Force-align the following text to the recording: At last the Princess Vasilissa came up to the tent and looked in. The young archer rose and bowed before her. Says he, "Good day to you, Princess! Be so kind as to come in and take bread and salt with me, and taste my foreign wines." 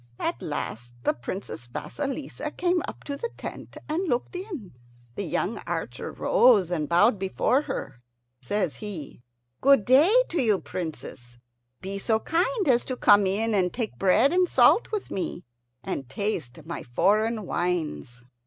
At 0.17 0.41
last 0.41 0.95
the 1.03 1.13
Princess 1.13 1.67
Vasilissa 1.67 2.49
came 2.49 2.81
up 2.87 3.03
to 3.03 3.15
the 3.15 3.29
tent 3.37 3.77
and 3.87 4.07
looked 4.09 4.35
in. 4.35 4.73
The 5.13 5.21
young 5.25 5.59
archer 5.67 6.11
rose 6.11 6.71
and 6.71 6.89
bowed 6.89 7.19
before 7.19 7.61
her. 7.61 8.01
Says 8.41 8.77
he, 8.77 9.21
"Good 9.61 9.85
day 9.85 10.11
to 10.29 10.41
you, 10.41 10.59
Princess! 10.59 11.37
Be 11.81 11.99
so 11.99 12.19
kind 12.19 12.67
as 12.67 12.83
to 12.85 12.97
come 12.97 13.27
in 13.27 13.53
and 13.53 13.71
take 13.71 13.99
bread 13.99 14.33
and 14.33 14.49
salt 14.49 14.91
with 14.91 15.11
me, 15.11 15.45
and 15.83 16.09
taste 16.09 16.65
my 16.65 16.81
foreign 16.81 17.45
wines." 17.45 18.23